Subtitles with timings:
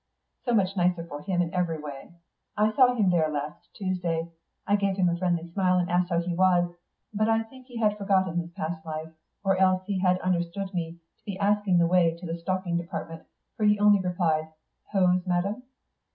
[0.45, 2.15] So much nicer for him in every way.
[2.57, 4.31] I saw him there last Tuesday.
[4.65, 6.73] I gave him a friendly smile and asked how he was,
[7.13, 10.93] but I think he had forgotten his past life, or else he had understood me
[11.19, 14.47] to be asking the way to the stocking department, for he only replied,
[14.91, 15.61] "Hose, madam?"